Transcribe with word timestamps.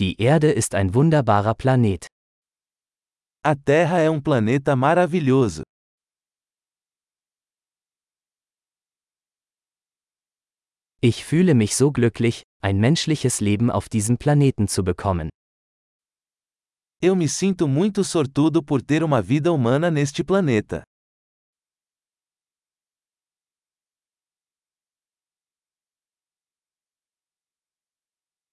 Die 0.00 0.20
Erde 0.20 0.50
ist 0.50 0.74
ein 0.74 0.92
wunderbarer 0.92 1.54
Planet. 1.54 2.08
A 3.44 3.54
Terra 3.54 4.00
é 4.00 4.10
um 4.10 4.20
planeta 4.20 4.74
maravilhoso. 4.74 5.62
Ich 11.00 11.24
fühle 11.24 11.54
mich 11.54 11.76
so 11.76 11.92
glücklich, 11.92 12.42
ein 12.60 12.80
menschliches 12.80 13.40
Leben 13.40 13.70
auf 13.70 13.88
diesem 13.88 14.18
Planeten 14.18 14.66
zu 14.66 14.82
bekommen. 14.82 15.28
Eu 17.00 17.14
me 17.14 17.28
sinto 17.28 17.68
muito 17.68 18.02
sortudo 18.02 18.62
por 18.64 18.82
ter 18.82 19.04
uma 19.04 19.22
vida 19.22 19.52
humana 19.52 19.92
neste 19.92 20.24
planeta. 20.24 20.82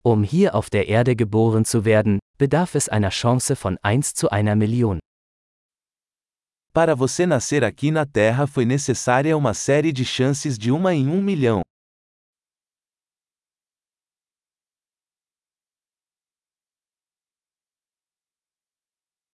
Um 0.03 0.23
hier 0.23 0.55
auf 0.55 0.71
der 0.71 0.87
Erde 0.87 1.15
geboren 1.15 1.63
zu 1.63 1.85
werden, 1.85 2.19
bedarf 2.39 2.73
es 2.73 2.89
einer 2.89 3.11
Chance 3.11 3.55
von 3.55 3.77
1 3.83 4.15
zu 4.15 4.31
einer 4.31 4.55
Million. 4.55 4.99
Para 6.73 6.95
você 6.95 7.27
nascer 7.27 7.63
aqui 7.63 7.91
na 7.91 8.05
Terra 8.05 8.47
foi 8.47 8.65
necessária 8.65 9.37
uma 9.37 9.53
série 9.53 9.93
de 9.93 10.03
chances 10.03 10.57
de 10.57 10.71
uma 10.71 10.91
em 10.95 11.07
um 11.07 11.21
milhão. 11.21 11.61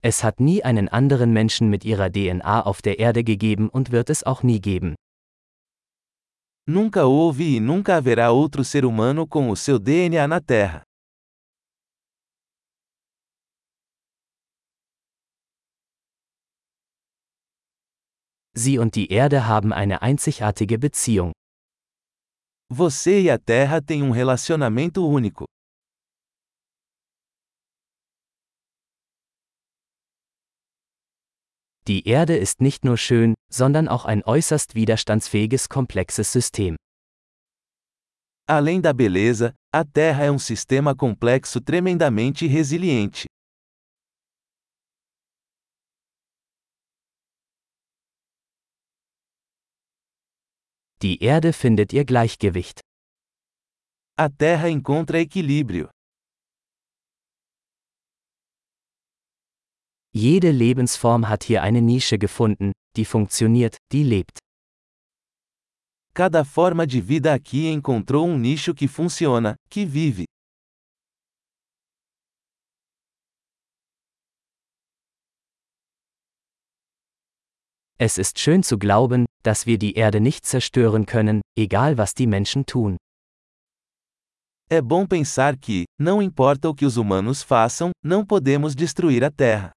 Es 0.02 0.22
hat 0.24 0.42
nie 0.42 0.66
einen 0.66 0.90
anderen 0.90 1.32
Menschen 1.32 1.70
mit 1.70 1.86
ihrer 1.86 2.10
DNA 2.10 2.66
auf 2.66 2.82
der 2.82 3.00
Erde 3.00 3.24
gegeben 3.24 3.70
und 3.70 3.92
wird 3.92 4.10
es 4.10 4.24
auch 4.26 4.44
nie 4.44 4.60
geben. 4.60 4.96
Nunca 6.70 7.06
houve 7.06 7.56
e 7.56 7.60
nunca 7.62 7.96
haverá 7.96 8.30
outro 8.30 8.62
ser 8.62 8.84
humano 8.84 9.26
com 9.26 9.50
o 9.50 9.56
seu 9.56 9.80
DNA 9.80 10.28
na 10.28 10.42
Terra. 10.42 10.82
Sie 18.54 18.78
und 18.80 18.96
die 18.96 19.10
Erde 19.10 19.48
haben 19.48 19.72
eine 19.72 20.02
einzigartige 20.02 20.78
Beziehung. 20.78 21.32
Você 22.70 23.22
e 23.22 23.30
a 23.30 23.38
Terra 23.38 23.82
têm 23.82 24.04
um 24.04 24.12
relacionamento 24.12 25.08
único. 25.08 25.46
Die 31.88 32.06
Erde 32.06 32.36
ist 32.36 32.60
nicht 32.60 32.84
nur 32.84 32.98
schön, 32.98 33.34
sondern 33.50 33.88
auch 33.88 34.04
ein 34.04 34.22
äußerst 34.22 34.76
widerstandsfähiges 34.76 35.70
komplexes 35.70 36.34
System. 36.34 36.76
Além 38.46 38.82
da 38.82 38.92
beleza, 38.92 39.54
a 39.74 39.86
Terra 39.86 40.26
é 40.26 40.32
um 40.32 40.38
sistema 40.38 40.94
complexo 40.94 41.62
tremendamente 41.62 42.46
resiliente. 42.46 43.28
Die 51.02 51.24
Erde 51.24 51.54
findet 51.54 51.94
ihr 51.94 52.04
Gleichgewicht. 52.04 52.82
A 54.18 54.30
Terra 54.30 54.68
encontra 54.68 55.20
equilíbrio. 55.20 55.90
Jede 60.18 60.50
Lebensform 60.50 61.30
hat 61.30 61.44
hier 61.44 61.62
eine 61.62 61.80
Nische 61.80 62.18
gefunden, 62.18 62.72
die 62.96 63.06
funktioniert, 63.06 63.78
die 63.92 64.02
lebt. 64.02 64.40
Cada 66.16 66.44
forma 66.44 66.88
de 66.88 67.02
vida 67.02 67.32
aqui 67.32 67.68
encontrou 67.68 68.26
um 68.26 68.42
nicho 68.42 68.74
que 68.74 68.88
funciona, 68.88 69.56
que 69.70 69.86
vive. 69.86 70.26
Es 78.00 78.18
ist 78.18 78.40
schön 78.40 78.64
zu 78.64 78.80
glauben, 78.80 79.28
dass 79.44 79.68
wir 79.68 79.78
die 79.78 79.94
Erde 79.94 80.20
nicht 80.20 80.48
zerstören 80.48 81.06
können, 81.06 81.42
egal 81.56 82.00
was 82.00 82.16
die 82.16 82.26
Menschen 82.26 82.66
tun. 82.66 82.98
É 84.68 84.82
bom 84.82 85.06
pensar 85.06 85.56
que, 85.56 85.86
não 86.00 86.24
importa 86.24 86.68
o 86.68 86.74
que 86.74 86.86
os 86.86 86.98
humanos 86.98 87.44
façam, 87.44 87.92
não 88.04 88.26
podemos 88.26 88.76
destruir 88.76 89.24
a 89.24 89.30
Terra. 89.30 89.77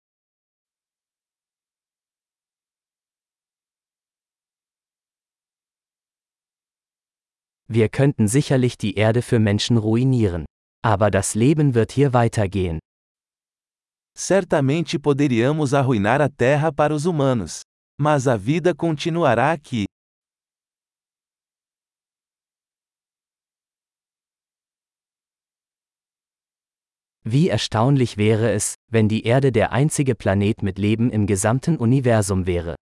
Wir 7.73 7.89
könnten 7.89 8.27
sicherlich 8.27 8.77
die 8.79 8.97
Erde 8.97 9.23
für 9.23 9.39
Menschen 9.39 9.77
ruinieren. 9.77 10.45
Aber 10.83 11.09
das 11.09 11.37
Leben 11.37 11.75
wird 11.75 11.93
hier 11.93 12.13
weitergehen. 12.13 12.81
Certamente 14.19 14.99
poderíamos 14.99 15.73
arruinar 15.73 16.21
a 16.21 16.29
Terra 16.29 16.73
para 16.73 16.93
os 16.93 17.07
humanos. 17.07 17.63
Mas 17.97 18.27
a 18.27 18.37
vida 18.37 18.75
continuará 18.75 19.53
aqui. 19.53 19.87
Wie 27.23 27.51
erstaunlich 27.51 28.17
wäre 28.17 28.51
es, 28.51 28.75
wenn 28.91 29.09
die 29.09 29.25
Erde 29.25 29.53
der 29.53 29.71
einzige 29.71 30.17
Planet 30.17 30.65
mit 30.65 30.79
Leben 30.79 31.11
im 31.11 31.29
gesamten 31.29 31.77
Universum 31.77 32.47
wäre. 32.47 32.75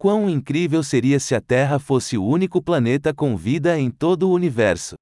Quão 0.00 0.30
incrível 0.30 0.82
seria 0.82 1.20
se 1.20 1.34
a 1.34 1.42
Terra 1.42 1.78
fosse 1.78 2.16
o 2.16 2.24
único 2.24 2.62
planeta 2.62 3.12
com 3.12 3.36
vida 3.36 3.78
em 3.78 3.90
todo 3.90 4.30
o 4.30 4.32
universo. 4.32 4.94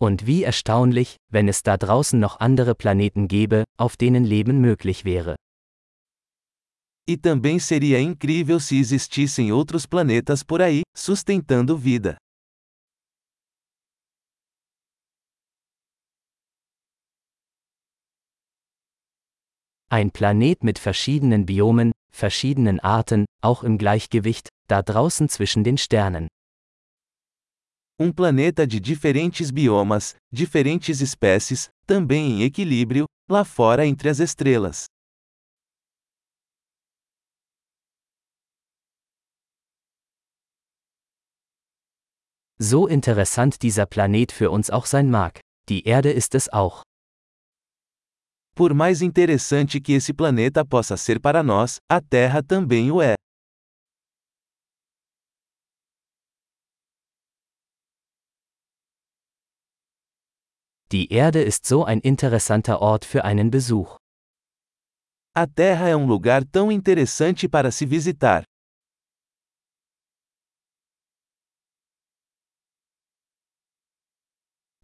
Und 0.00 0.26
wie 0.26 0.42
erstaunlich, 0.42 1.14
wenn 1.30 1.48
es 1.48 1.62
da 1.62 1.76
draußen 1.76 2.18
noch 2.18 2.40
andere 2.40 2.74
Planeten 2.74 3.28
gäbe, 3.28 3.62
auf 3.78 3.96
denen 3.96 4.24
Leben 4.24 4.60
möglich 4.60 5.04
wäre. 5.04 5.36
E 7.06 7.16
também 7.16 7.60
seria 7.60 8.00
incrível 8.00 8.58
se 8.58 8.76
existissem 8.76 9.52
outros 9.52 9.86
planetas 9.86 10.42
por 10.42 10.60
aí, 10.60 10.82
sustentando 10.96 11.76
vida. 11.78 12.16
Ein 19.92 20.12
Planet 20.12 20.62
mit 20.62 20.78
verschiedenen 20.78 21.46
Biomen, 21.46 21.90
verschiedenen 22.12 22.78
Arten, 22.78 23.26
auch 23.42 23.64
im 23.64 23.76
Gleichgewicht, 23.76 24.48
da 24.68 24.82
draußen 24.82 25.28
zwischen 25.28 25.64
den 25.64 25.78
Sternen. 25.78 26.28
Um 27.98 28.14
planeta 28.14 28.66
de 28.66 28.78
diferentes 28.78 29.50
biomas, 29.50 30.14
diferentes 30.30 31.00
espécies, 31.00 31.70
também 31.88 32.38
em 32.38 32.42
equilíbrio, 32.44 33.06
lá 33.28 33.44
fora 33.44 33.84
entre 33.84 34.10
as 34.10 34.20
estrelas. 34.20 34.86
So 42.60 42.86
interessant 42.86 43.60
dieser 43.62 43.86
Planet 43.86 44.30
für 44.30 44.52
uns 44.52 44.70
auch 44.70 44.86
sein 44.86 45.10
mag, 45.10 45.40
die 45.68 45.84
Erde 45.84 46.12
ist 46.12 46.36
es 46.36 46.48
auch. 46.48 46.84
Por 48.54 48.74
mais 48.74 49.00
interessante 49.02 49.80
que 49.80 49.92
esse 49.92 50.12
planeta 50.12 50.64
possa 50.64 50.96
ser 50.96 51.20
para 51.20 51.42
nós, 51.42 51.78
a 51.88 52.00
Terra 52.00 52.42
também 52.42 52.90
o 52.90 53.00
é. 53.00 53.14
Die 60.90 61.06
Erde 61.12 61.42
ist 61.42 61.66
so 61.66 61.84
ein 61.84 62.00
interessanter 62.02 62.80
Ort 62.82 63.04
für 63.04 63.24
einen 63.24 63.50
Besuch. 63.50 63.96
A 65.32 65.46
Terra 65.46 65.88
é 65.88 65.94
um 65.94 66.06
lugar 66.06 66.44
tão 66.44 66.72
interessante 66.72 67.48
para 67.48 67.70
se 67.70 67.86
visitar. 67.86 68.42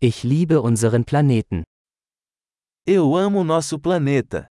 Ich 0.00 0.22
liebe 0.22 0.60
unseren 0.60 1.02
Planeten. 1.04 1.64
Eu 2.88 3.16
amo 3.16 3.42
nosso 3.42 3.80
planeta. 3.80 4.46